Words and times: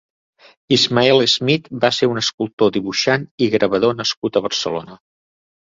Ismael 0.77 1.21
Smith 1.33 1.69
va 1.83 1.91
ser 1.99 2.09
un 2.13 2.21
escultor, 2.23 2.73
dibuixant 2.79 3.29
i 3.49 3.53
gravador 3.59 3.97
nascut 4.03 4.41
a 4.41 4.45
Barcelona. 4.49 5.03